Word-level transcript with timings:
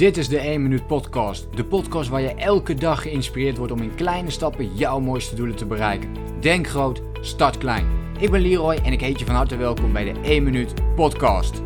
Dit 0.00 0.16
is 0.16 0.28
de 0.28 0.38
1 0.38 0.62
Minuut 0.62 0.86
Podcast. 0.86 1.56
De 1.56 1.64
podcast 1.64 2.08
waar 2.08 2.20
je 2.20 2.34
elke 2.34 2.74
dag 2.74 3.02
geïnspireerd 3.02 3.56
wordt 3.56 3.72
om 3.72 3.82
in 3.82 3.94
kleine 3.94 4.30
stappen 4.30 4.76
jouw 4.76 5.00
mooiste 5.00 5.34
doelen 5.34 5.56
te 5.56 5.66
bereiken. 5.66 6.40
Denk 6.40 6.66
groot, 6.66 7.02
start 7.20 7.58
klein. 7.58 7.86
Ik 8.18 8.30
ben 8.30 8.40
Leroy 8.40 8.74
en 8.74 8.92
ik 8.92 9.00
heet 9.00 9.18
je 9.18 9.24
van 9.24 9.34
harte 9.34 9.56
welkom 9.56 9.92
bij 9.92 10.12
de 10.12 10.20
1 10.20 10.42
Minuut 10.42 10.94
Podcast. 10.94 11.62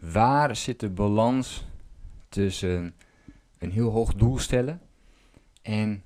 Waar 0.00 0.56
zit 0.56 0.80
de 0.80 0.90
balans 0.90 1.64
tussen 2.28 2.94
een 3.58 3.70
heel 3.70 3.90
hoog 3.90 4.14
doel 4.14 4.38
stellen 4.38 4.80
en 5.62 6.02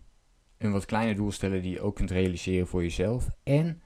een 0.58 0.72
wat 0.72 0.84
kleiner 0.84 1.14
doel 1.14 1.32
stellen 1.32 1.62
die 1.62 1.70
je 1.70 1.80
ook 1.80 1.94
kunt 1.94 2.10
realiseren 2.10 2.66
voor 2.66 2.82
jezelf 2.82 3.29
en 3.42 3.82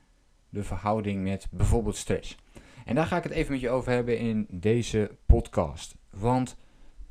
de 0.48 0.62
verhouding 0.62 1.22
met 1.22 1.46
bijvoorbeeld 1.50 1.96
stress? 1.96 2.36
En 2.86 2.94
daar 2.94 3.06
ga 3.06 3.16
ik 3.16 3.22
het 3.22 3.32
even 3.32 3.52
met 3.52 3.60
je 3.60 3.70
over 3.70 3.92
hebben 3.92 4.18
in 4.18 4.46
deze 4.50 5.16
podcast. 5.26 5.94
Want 6.10 6.56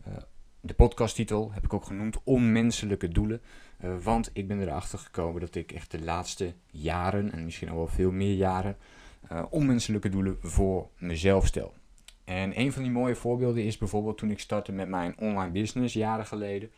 uh, 0.07 0.13
de 0.59 0.73
podcasttitel 0.73 1.51
heb 1.51 1.63
ik 1.63 1.73
ook 1.73 1.85
genoemd 1.85 2.17
Onmenselijke 2.23 3.07
Doelen. 3.07 3.41
Uh, 3.83 3.95
want 4.03 4.29
ik 4.33 4.47
ben 4.47 4.61
erachter 4.61 4.99
gekomen 4.99 5.41
dat 5.41 5.55
ik 5.55 5.71
echt 5.71 5.91
de 5.91 6.01
laatste 6.01 6.53
jaren, 6.71 7.31
en 7.31 7.45
misschien 7.45 7.69
al 7.69 7.75
wel 7.75 7.87
veel 7.87 8.11
meer 8.11 8.33
jaren, 8.33 8.77
uh, 9.31 9.43
onmenselijke 9.49 10.09
doelen 10.09 10.37
voor 10.41 10.89
mezelf 10.97 11.45
stel. 11.45 11.73
En 12.25 12.59
een 12.59 12.71
van 12.71 12.83
die 12.83 12.91
mooie 12.91 13.15
voorbeelden 13.15 13.63
is 13.63 13.77
bijvoorbeeld 13.77 14.17
toen 14.17 14.31
ik 14.31 14.39
startte 14.39 14.71
met 14.71 14.87
mijn 14.87 15.15
online 15.19 15.51
business 15.51 15.93
jaren 15.93 16.25
geleden. 16.25 16.69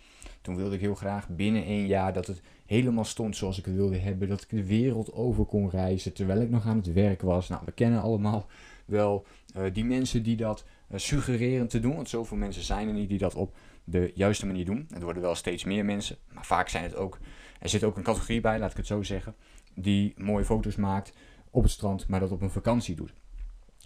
Toen 0.41 0.55
wilde 0.55 0.75
ik 0.75 0.81
heel 0.81 0.95
graag 0.95 1.29
binnen 1.29 1.63
één 1.63 1.87
jaar 1.87 2.13
dat 2.13 2.27
het 2.27 2.41
helemaal 2.65 3.05
stond 3.05 3.35
zoals 3.35 3.57
ik 3.57 3.65
het 3.65 3.75
wilde 3.75 3.97
hebben. 3.97 4.27
Dat 4.27 4.41
ik 4.41 4.49
de 4.49 4.65
wereld 4.65 5.13
over 5.13 5.45
kon 5.45 5.69
reizen 5.69 6.13
terwijl 6.13 6.41
ik 6.41 6.49
nog 6.49 6.65
aan 6.65 6.77
het 6.77 6.93
werk 6.93 7.21
was. 7.21 7.47
Nou, 7.47 7.61
we 7.65 7.71
kennen 7.71 8.01
allemaal 8.01 8.45
wel 8.85 9.25
uh, 9.57 9.63
die 9.73 9.85
mensen 9.85 10.23
die 10.23 10.35
dat 10.35 10.65
uh, 10.91 10.97
suggereren 10.97 11.67
te 11.67 11.79
doen. 11.79 11.95
Want 11.95 12.09
zoveel 12.09 12.37
mensen 12.37 12.63
zijn 12.63 12.87
er 12.87 12.93
niet 12.93 13.09
die 13.09 13.17
dat 13.17 13.35
op 13.35 13.55
de 13.83 14.11
juiste 14.15 14.45
manier 14.45 14.65
doen. 14.65 14.87
Er 14.93 15.03
worden 15.03 15.21
wel 15.21 15.35
steeds 15.35 15.63
meer 15.63 15.85
mensen. 15.85 16.17
Maar 16.33 16.45
vaak 16.45 16.69
zijn 16.69 16.83
het 16.83 16.95
ook. 16.95 17.19
Er 17.59 17.69
zit 17.69 17.83
ook 17.83 17.97
een 17.97 18.03
categorie 18.03 18.41
bij, 18.41 18.59
laat 18.59 18.71
ik 18.71 18.77
het 18.77 18.87
zo 18.87 19.03
zeggen. 19.03 19.35
Die 19.75 20.13
mooie 20.17 20.45
foto's 20.45 20.75
maakt 20.75 21.13
op 21.49 21.63
het 21.63 21.71
strand, 21.71 22.07
maar 22.07 22.19
dat 22.19 22.31
op 22.31 22.41
een 22.41 22.49
vakantie 22.49 22.95
doet. 22.95 23.13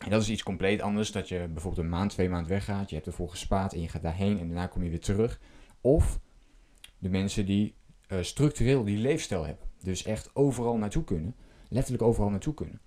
En 0.04 0.10
dat 0.10 0.22
is 0.22 0.30
iets 0.30 0.44
compleet 0.44 0.82
anders. 0.82 1.12
Dat 1.12 1.30
je 1.30 1.48
bijvoorbeeld 1.54 1.84
een 1.84 1.92
maand, 1.92 2.12
twee 2.12 2.30
maanden 2.30 2.52
weggaat. 2.52 2.90
Je 2.90 2.96
hebt 2.96 3.08
ervoor 3.08 3.30
gespaard 3.30 3.74
en 3.74 3.82
je 3.82 3.88
gaat 3.88 4.02
daarheen 4.02 4.40
en 4.40 4.48
daarna 4.48 4.68
kom 4.68 4.84
je 4.84 4.90
weer 4.90 5.00
terug. 5.00 5.40
Of 5.82 6.20
de 6.98 7.10
mensen 7.10 7.46
die 7.46 7.76
uh, 8.08 8.22
structureel 8.22 8.84
die 8.84 8.98
leefstijl 8.98 9.46
hebben. 9.46 9.68
Dus 9.84 10.04
echt 10.04 10.36
overal 10.36 10.78
naartoe 10.78 11.04
kunnen. 11.04 11.36
Letterlijk 11.70 12.04
overal 12.04 12.30
naartoe 12.30 12.54
kunnen 12.54 12.82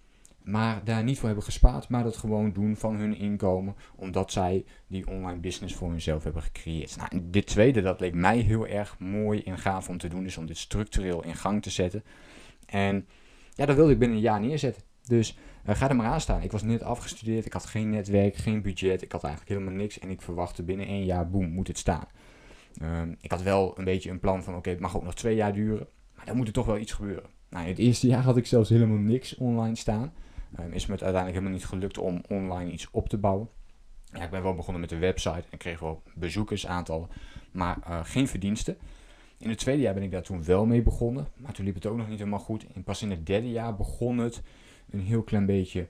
maar 0.45 0.85
daar 0.85 1.05
niet 1.05 1.19
voor 1.19 1.27
hebben 1.27 1.45
gespaard, 1.45 1.89
maar 1.89 2.03
dat 2.03 2.17
gewoon 2.17 2.53
doen 2.53 2.77
van 2.77 2.97
hun 2.97 3.17
inkomen, 3.17 3.75
omdat 3.97 4.33
zij 4.33 4.65
die 4.87 5.07
online 5.07 5.41
business 5.41 5.75
voor 5.75 5.91
hunzelf 5.91 6.25
hebben 6.25 6.43
gecreëerd. 6.43 6.97
Nou, 6.97 7.09
dit 7.23 7.47
tweede, 7.47 7.83
dat 7.83 8.01
leek 8.01 8.15
mij 8.15 8.39
heel 8.39 8.67
erg 8.67 8.99
mooi 8.99 9.43
en 9.43 9.59
gaaf 9.59 9.89
om 9.89 9.99
te 9.99 10.09
doen, 10.09 10.25
is 10.25 10.37
om 10.37 10.47
dit 10.47 10.59
structureel 10.59 11.25
in 11.25 11.35
gang 11.35 11.63
te 11.63 11.71
zetten. 11.71 12.05
En 12.67 13.07
ja, 13.55 13.67
dat 13.67 13.77
wilde 13.77 13.93
ik 13.93 13.99
binnen 13.99 14.17
een 14.17 14.23
jaar 14.23 14.41
neerzetten. 14.41 14.83
Dus 15.07 15.39
uh, 15.69 15.75
ga 15.75 15.89
er 15.89 15.97
maar 15.97 16.07
aan 16.07 16.21
staan. 16.21 16.43
Ik 16.43 16.53
was 16.53 16.63
net 16.63 16.83
afgestudeerd, 16.83 17.47
ik 17.47 17.53
had 17.53 17.67
geen 17.67 17.91
netwerk, 17.91 18.37
geen 18.37 18.63
budget, 18.63 19.03
ik 19.03 19.13
had 19.13 19.25
eigenlijk 19.25 19.55
helemaal 19.55 19.79
niks 19.79 19.99
en 19.99 20.11
ik 20.11 20.23
verwachtte 20.23 20.63
binnen 20.63 20.87
één 20.87 21.05
jaar, 21.05 21.31
boem, 21.31 21.49
moet 21.49 21.69
het 21.69 21.79
staan. 21.79 22.07
Um, 22.83 23.17
ik 23.21 23.31
had 23.31 23.43
wel 23.43 23.79
een 23.79 23.85
beetje 23.85 24.11
een 24.11 24.21
plan 24.21 24.43
van, 24.43 24.55
oké, 24.55 24.71
het 24.71 24.81
mag 24.81 24.97
ook 24.97 25.05
nog 25.05 25.15
twee 25.15 25.35
jaar 25.35 25.53
duren, 25.53 25.87
maar 26.17 26.27
dan 26.27 26.37
moet 26.37 26.47
er 26.47 26.53
toch 26.53 26.67
wel 26.67 26.79
iets 26.79 26.93
gebeuren. 26.93 27.31
Nou, 27.51 27.65
in 27.65 27.71
het 27.71 27.79
eerste 27.79 28.07
jaar 28.07 28.23
had 28.23 28.37
ik 28.37 28.47
zelfs 28.47 28.69
helemaal 28.69 28.99
niks 28.99 29.35
online 29.37 29.77
staan. 29.77 30.13
Um, 30.61 30.73
is 30.73 30.87
me 30.87 30.93
het 30.93 31.03
uiteindelijk 31.03 31.33
helemaal 31.33 31.59
niet 31.59 31.67
gelukt 31.67 31.99
om 31.99 32.23
online 32.29 32.71
iets 32.71 32.91
op 32.91 33.09
te 33.09 33.19
bouwen. 33.19 33.49
Ja, 34.13 34.23
ik 34.23 34.31
ben 34.31 34.43
wel 34.43 34.55
begonnen 34.55 34.81
met 34.81 34.91
de 34.91 34.99
website 34.99 35.45
en 35.51 35.59
kreeg 35.59 35.81
wel 35.81 36.03
bezoekersaantallen, 36.15 37.09
maar 37.53 37.79
uh, 37.89 38.01
geen 38.03 38.29
verdiensten. 38.29 38.77
In 39.39 39.49
het 39.49 39.59
tweede 39.59 39.83
jaar 39.83 39.95
ben 39.95 40.03
ik 40.03 40.11
daar 40.11 40.23
toen 40.23 40.45
wel 40.45 40.67
mee 40.67 40.83
begonnen, 40.83 41.29
maar 41.37 41.53
toen 41.53 41.65
liep 41.65 41.75
het 41.75 41.87
ook 41.87 41.97
nog 41.97 42.09
niet 42.09 42.19
helemaal 42.19 42.39
goed. 42.39 42.67
En 42.75 42.85
pas 42.85 43.03
in 43.03 43.11
het 43.11 43.27
derde 43.27 43.51
jaar 43.51 43.77
begon 43.77 44.19
het 44.19 44.43
een 44.91 45.01
heel 45.01 45.23
klein 45.23 45.47
beetje 45.47 45.89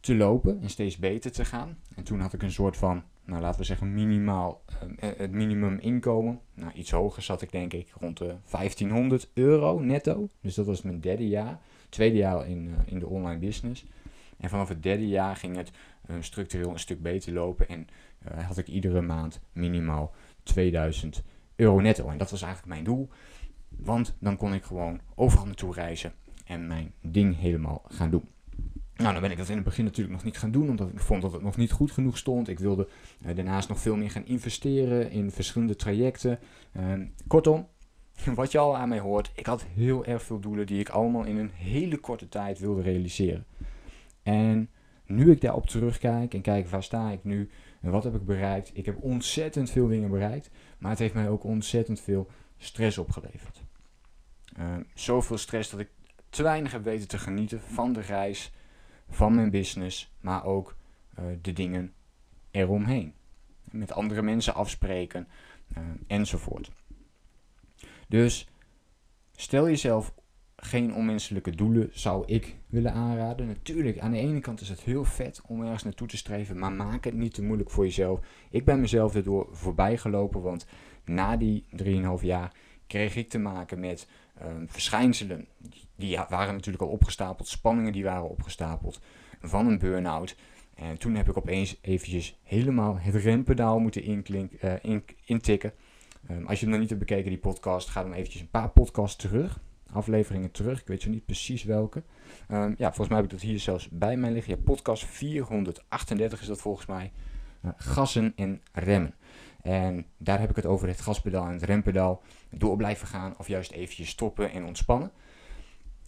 te 0.00 0.14
lopen 0.14 0.60
en 0.62 0.70
steeds 0.70 0.96
beter 0.96 1.32
te 1.32 1.44
gaan. 1.44 1.78
En 1.94 2.04
toen 2.04 2.20
had 2.20 2.32
ik 2.32 2.42
een 2.42 2.52
soort 2.52 2.76
van, 2.76 3.02
nou 3.24 3.40
laten 3.40 3.60
we 3.60 3.66
zeggen, 3.66 3.94
minimaal 3.94 4.62
uh, 4.82 5.10
het 5.16 5.30
minimum 5.30 5.78
inkomen. 5.78 6.40
Nou, 6.54 6.72
iets 6.72 6.90
hoger 6.90 7.22
zat 7.22 7.42
ik 7.42 7.52
denk 7.52 7.72
ik 7.72 7.92
rond 8.00 8.18
de 8.18 8.34
1500 8.50 9.30
euro 9.34 9.78
netto. 9.78 10.28
Dus 10.40 10.54
dat 10.54 10.66
was 10.66 10.82
mijn 10.82 11.00
derde 11.00 11.28
jaar. 11.28 11.58
Tweede 11.88 12.16
jaar 12.16 12.48
in, 12.48 12.64
uh, 12.66 12.74
in 12.84 12.98
de 12.98 13.06
online 13.06 13.38
business. 13.38 13.86
En 14.38 14.48
vanaf 14.48 14.68
het 14.68 14.82
derde 14.82 15.08
jaar 15.08 15.36
ging 15.36 15.56
het 15.56 15.70
uh, 16.10 16.16
structureel 16.20 16.70
een 16.70 16.78
stuk 16.78 17.02
beter 17.02 17.32
lopen. 17.32 17.68
En 17.68 17.88
had 18.44 18.58
ik 18.58 18.68
iedere 18.68 19.00
maand 19.00 19.40
minimaal 19.52 20.14
2000 20.42 21.22
euro 21.56 21.80
netto. 21.80 22.08
En 22.08 22.18
dat 22.18 22.30
was 22.30 22.42
eigenlijk 22.42 22.72
mijn 22.72 22.84
doel. 22.84 23.08
Want 23.68 24.16
dan 24.18 24.36
kon 24.36 24.54
ik 24.54 24.64
gewoon 24.64 25.00
overal 25.14 25.46
naartoe 25.46 25.74
reizen 25.74 26.12
en 26.44 26.66
mijn 26.66 26.92
ding 27.18 27.38
helemaal 27.38 27.82
gaan 27.88 28.10
doen. 28.10 28.28
Nou, 28.96 29.12
dan 29.12 29.22
ben 29.22 29.30
ik 29.30 29.36
dat 29.36 29.48
in 29.48 29.54
het 29.54 29.64
begin 29.64 29.84
natuurlijk 29.84 30.14
nog 30.14 30.24
niet 30.24 30.38
gaan 30.38 30.50
doen, 30.50 30.68
omdat 30.68 30.88
ik 30.88 31.00
vond 31.00 31.22
dat 31.22 31.32
het 31.32 31.42
nog 31.42 31.56
niet 31.56 31.72
goed 31.72 31.90
genoeg 31.90 32.18
stond. 32.18 32.48
Ik 32.48 32.58
wilde 32.58 32.88
uh, 33.26 33.36
daarnaast 33.36 33.68
nog 33.68 33.78
veel 33.78 33.96
meer 33.96 34.10
gaan 34.10 34.26
investeren 34.26 35.10
in 35.10 35.30
verschillende 35.30 35.76
trajecten. 35.76 36.38
Uh, 36.72 36.92
kortom, 37.26 37.68
wat 38.34 38.52
je 38.52 38.58
al 38.58 38.76
aan 38.76 38.88
mij 38.88 38.98
hoort, 38.98 39.32
ik 39.34 39.46
had 39.46 39.64
heel 39.74 40.04
erg 40.04 40.22
veel 40.22 40.40
doelen 40.40 40.66
die 40.66 40.80
ik 40.80 40.88
allemaal 40.88 41.24
in 41.24 41.36
een 41.36 41.50
hele 41.54 41.96
korte 41.96 42.28
tijd 42.28 42.58
wilde 42.58 42.82
realiseren. 42.82 43.46
En 44.22 44.70
nu 45.06 45.30
ik 45.30 45.40
daarop 45.40 45.66
terugkijk 45.66 46.34
en 46.34 46.40
kijk 46.40 46.68
waar 46.68 46.82
sta 46.82 47.10
ik 47.10 47.24
nu 47.24 47.50
en 47.80 47.90
wat 47.90 48.04
heb 48.04 48.14
ik 48.14 48.24
bereikt. 48.24 48.70
Ik 48.74 48.86
heb 48.86 49.02
ontzettend 49.02 49.70
veel 49.70 49.88
dingen 49.88 50.10
bereikt, 50.10 50.50
maar 50.78 50.90
het 50.90 50.98
heeft 50.98 51.14
mij 51.14 51.28
ook 51.28 51.44
ontzettend 51.44 52.00
veel 52.00 52.28
stress 52.56 52.98
opgeleverd. 52.98 53.62
Uh, 54.58 54.64
zoveel 54.94 55.38
stress 55.38 55.70
dat 55.70 55.80
ik 55.80 55.88
te 56.30 56.42
weinig 56.42 56.72
heb 56.72 56.84
weten 56.84 57.08
te 57.08 57.18
genieten 57.18 57.60
van 57.60 57.92
de 57.92 58.00
reis, 58.00 58.52
van 59.08 59.34
mijn 59.34 59.50
business, 59.50 60.12
maar 60.20 60.44
ook 60.44 60.76
uh, 61.18 61.24
de 61.42 61.52
dingen 61.52 61.92
eromheen. 62.50 63.14
Met 63.64 63.92
andere 63.92 64.22
mensen 64.22 64.54
afspreken 64.54 65.28
uh, 65.76 65.84
enzovoort. 66.06 66.70
Dus 68.08 68.48
stel 69.36 69.68
jezelf 69.68 70.14
geen 70.56 70.94
onmenselijke 70.94 71.50
doelen, 71.50 71.88
zou 71.92 72.26
ik 72.26 72.56
willen 72.66 72.92
aanraden. 72.92 73.46
Natuurlijk, 73.46 73.98
aan 73.98 74.10
de 74.10 74.18
ene 74.18 74.40
kant 74.40 74.60
is 74.60 74.68
het 74.68 74.80
heel 74.80 75.04
vet 75.04 75.40
om 75.46 75.62
ergens 75.62 75.82
naartoe 75.82 76.08
te 76.08 76.16
streven, 76.16 76.58
maar 76.58 76.72
maak 76.72 77.04
het 77.04 77.14
niet 77.14 77.34
te 77.34 77.42
moeilijk 77.42 77.70
voor 77.70 77.84
jezelf. 77.84 78.20
Ik 78.50 78.64
ben 78.64 78.80
mezelf 78.80 79.14
erdoor 79.14 79.48
voorbij 79.50 79.96
gelopen, 79.96 80.42
want 80.42 80.66
na 81.04 81.36
die 81.36 81.64
3,5 81.82 81.84
jaar 82.20 82.52
kreeg 82.88 83.16
ik 83.16 83.28
te 83.28 83.38
maken 83.38 83.80
met 83.80 84.08
um, 84.42 84.68
verschijnselen. 84.68 85.46
Die, 85.96 86.18
waren 86.28 86.54
natuurlijk 86.54 86.82
al 86.82 86.88
opgestapeld, 86.88 87.48
spanningen 87.48 87.92
die 87.92 88.04
waren 88.04 88.30
opgestapeld 88.30 89.00
van 89.40 89.66
een 89.66 89.78
burn-out. 89.78 90.36
En 90.74 90.98
toen 90.98 91.14
heb 91.14 91.28
ik 91.28 91.36
opeens 91.36 91.78
eventjes 91.80 92.38
helemaal 92.42 92.98
het 92.98 93.14
rempedaal 93.14 93.78
moeten 93.78 94.02
inklink, 94.02 94.52
in, 94.82 95.04
intikken. 95.24 95.72
Um, 96.30 96.46
als 96.46 96.58
je 96.58 96.64
hem 96.64 96.70
nog 96.70 96.80
niet 96.80 96.88
hebt 96.88 97.06
bekeken, 97.06 97.30
die 97.30 97.38
podcast, 97.38 97.88
ga 97.88 98.02
dan 98.02 98.12
eventjes 98.12 98.40
een 98.40 98.50
paar 98.50 98.70
podcasts 98.70 99.16
terug. 99.16 99.60
Afleveringen 99.92 100.50
terug, 100.50 100.80
ik 100.80 100.86
weet 100.86 101.02
zo 101.02 101.10
niet 101.10 101.24
precies 101.24 101.64
welke. 101.64 102.02
Um, 102.50 102.74
ja, 102.78 102.86
volgens 102.86 103.08
mij 103.08 103.16
heb 103.16 103.26
ik 103.26 103.30
dat 103.30 103.40
hier 103.40 103.58
zelfs 103.58 103.88
bij 103.88 104.16
mij 104.16 104.30
liggen. 104.30 104.56
Ja, 104.56 104.62
podcast 104.64 105.04
438 105.04 106.40
is 106.40 106.46
dat 106.46 106.60
volgens 106.60 106.86
mij. 106.86 107.12
Uh, 107.64 107.70
gassen 107.76 108.32
en 108.36 108.60
remmen. 108.72 109.14
En 109.68 110.06
daar 110.16 110.40
heb 110.40 110.50
ik 110.50 110.56
het 110.56 110.66
over 110.66 110.88
het 110.88 111.00
gaspedaal 111.00 111.46
en 111.46 111.52
het 111.52 111.62
rempedaal. 111.62 112.22
Door 112.50 112.76
blijven 112.76 113.06
gaan 113.06 113.34
of 113.38 113.48
juist 113.48 113.72
eventjes 113.72 114.08
stoppen 114.08 114.50
en 114.52 114.64
ontspannen. 114.64 115.10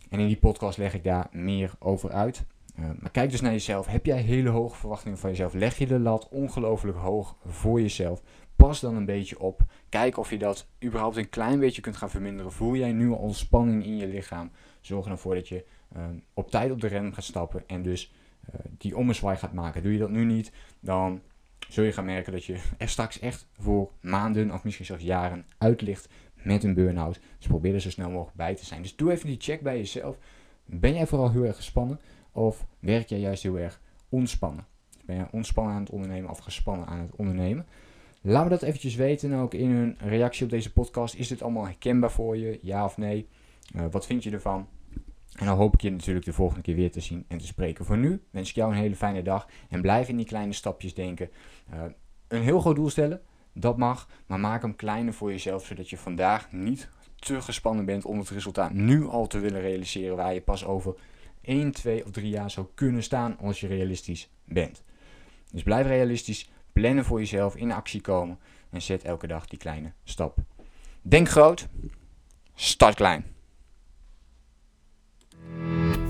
En 0.08 0.18
in 0.18 0.26
die 0.26 0.36
podcast 0.36 0.78
leg 0.78 0.94
ik 0.94 1.04
daar 1.04 1.28
meer 1.30 1.72
over 1.78 2.10
uit. 2.10 2.44
Uh, 2.78 2.90
maar 2.98 3.10
kijk 3.10 3.30
dus 3.30 3.40
naar 3.40 3.52
jezelf. 3.52 3.86
Heb 3.86 4.06
jij 4.06 4.20
hele 4.20 4.48
hoge 4.48 4.76
verwachtingen 4.76 5.18
van 5.18 5.30
jezelf? 5.30 5.52
Leg 5.52 5.78
je 5.78 5.86
de 5.86 5.98
lat 5.98 6.28
ongelooflijk 6.28 6.98
hoog 6.98 7.36
voor 7.46 7.80
jezelf? 7.80 8.22
Pas 8.56 8.80
dan 8.80 8.96
een 8.96 9.04
beetje 9.04 9.40
op. 9.40 9.60
Kijk 9.88 10.16
of 10.16 10.30
je 10.30 10.38
dat 10.38 10.66
überhaupt 10.84 11.16
een 11.16 11.28
klein 11.28 11.58
beetje 11.58 11.80
kunt 11.80 11.96
gaan 11.96 12.10
verminderen. 12.10 12.52
Voel 12.52 12.76
jij 12.76 12.92
nu 12.92 13.10
al 13.10 13.16
ontspanning 13.16 13.84
in 13.84 13.96
je 13.96 14.06
lichaam? 14.06 14.50
Zorg 14.80 15.06
ervoor 15.06 15.34
dat 15.34 15.48
je 15.48 15.64
uh, 15.96 16.02
op 16.34 16.50
tijd 16.50 16.70
op 16.70 16.80
de 16.80 16.86
rem 16.86 17.12
gaat 17.12 17.24
stappen 17.24 17.62
en 17.66 17.82
dus 17.82 18.12
uh, 18.54 18.60
die 18.78 18.96
ommezwaai 18.96 19.36
gaat 19.36 19.52
maken. 19.52 19.82
Doe 19.82 19.92
je 19.92 19.98
dat 19.98 20.10
nu 20.10 20.24
niet, 20.24 20.52
dan 20.80 21.20
zul 21.72 21.84
je 21.84 21.92
gaan 21.92 22.04
merken 22.04 22.32
dat 22.32 22.44
je 22.44 22.60
er 22.78 22.88
straks 22.88 23.18
echt 23.18 23.46
voor 23.58 23.90
maanden 24.00 24.50
of 24.50 24.64
misschien 24.64 24.86
zelfs 24.86 25.02
jaren 25.02 25.46
uit 25.58 25.80
ligt 25.80 26.08
met 26.34 26.64
een 26.64 26.74
burn-out. 26.74 27.20
Dus 27.38 27.46
probeer 27.46 27.74
er 27.74 27.80
zo 27.80 27.90
snel 27.90 28.10
mogelijk 28.10 28.36
bij 28.36 28.54
te 28.54 28.64
zijn. 28.64 28.82
Dus 28.82 28.96
doe 28.96 29.12
even 29.12 29.26
die 29.26 29.40
check 29.40 29.60
bij 29.60 29.76
jezelf. 29.76 30.18
Ben 30.64 30.94
jij 30.94 31.06
vooral 31.06 31.30
heel 31.30 31.44
erg 31.44 31.56
gespannen 31.56 32.00
of 32.32 32.66
werk 32.78 33.08
jij 33.08 33.18
juist 33.18 33.42
heel 33.42 33.58
erg 33.58 33.80
ontspannen? 34.08 34.66
Dus 34.90 35.04
ben 35.04 35.16
jij 35.16 35.28
ontspannen 35.30 35.74
aan 35.74 35.80
het 35.80 35.90
ondernemen 35.90 36.30
of 36.30 36.38
gespannen 36.38 36.86
aan 36.86 36.98
het 36.98 37.16
ondernemen? 37.16 37.66
Laat 38.22 38.44
me 38.44 38.50
dat 38.50 38.62
eventjes 38.62 38.94
weten 38.94 39.32
ook 39.32 39.54
in 39.54 39.70
een 39.70 39.96
reactie 39.98 40.44
op 40.44 40.50
deze 40.50 40.72
podcast. 40.72 41.14
Is 41.14 41.28
dit 41.28 41.42
allemaal 41.42 41.64
herkenbaar 41.64 42.10
voor 42.10 42.36
je? 42.36 42.58
Ja 42.62 42.84
of 42.84 42.96
nee? 42.96 43.28
Uh, 43.76 43.84
wat 43.90 44.06
vind 44.06 44.22
je 44.22 44.30
ervan? 44.30 44.68
En 45.40 45.46
dan 45.46 45.56
hoop 45.56 45.74
ik 45.74 45.80
je 45.80 45.90
natuurlijk 45.90 46.24
de 46.24 46.32
volgende 46.32 46.62
keer 46.62 46.74
weer 46.74 46.90
te 46.90 47.00
zien 47.00 47.24
en 47.28 47.38
te 47.38 47.46
spreken. 47.46 47.84
Voor 47.84 47.98
nu 47.98 48.22
wens 48.30 48.48
ik 48.48 48.54
jou 48.54 48.72
een 48.72 48.78
hele 48.78 48.96
fijne 48.96 49.22
dag 49.22 49.48
en 49.68 49.80
blijf 49.80 50.08
in 50.08 50.16
die 50.16 50.26
kleine 50.26 50.52
stapjes 50.52 50.94
denken. 50.94 51.30
Uh, 51.72 51.82
een 52.28 52.42
heel 52.42 52.60
groot 52.60 52.74
doel 52.74 52.90
stellen, 52.90 53.20
dat 53.52 53.76
mag, 53.76 54.08
maar 54.26 54.40
maak 54.40 54.62
hem 54.62 54.76
kleiner 54.76 55.14
voor 55.14 55.30
jezelf, 55.30 55.66
zodat 55.66 55.90
je 55.90 55.96
vandaag 55.96 56.52
niet 56.52 56.88
te 57.18 57.40
gespannen 57.40 57.84
bent 57.84 58.04
om 58.04 58.18
het 58.18 58.28
resultaat 58.28 58.72
nu 58.72 59.06
al 59.06 59.26
te 59.26 59.38
willen 59.38 59.60
realiseren, 59.60 60.16
waar 60.16 60.34
je 60.34 60.40
pas 60.40 60.64
over 60.64 60.94
1, 61.40 61.72
2 61.72 62.04
of 62.04 62.10
3 62.10 62.28
jaar 62.28 62.50
zou 62.50 62.66
kunnen 62.74 63.02
staan 63.02 63.38
als 63.38 63.60
je 63.60 63.66
realistisch 63.66 64.30
bent. 64.44 64.82
Dus 65.52 65.62
blijf 65.62 65.86
realistisch, 65.86 66.50
plannen 66.72 67.04
voor 67.04 67.18
jezelf, 67.18 67.56
in 67.56 67.72
actie 67.72 68.00
komen 68.00 68.38
en 68.70 68.82
zet 68.82 69.04
elke 69.04 69.26
dag 69.26 69.46
die 69.46 69.58
kleine 69.58 69.92
stap. 70.04 70.38
Denk 71.02 71.28
groot, 71.28 71.68
start 72.54 72.94
klein. 72.94 73.38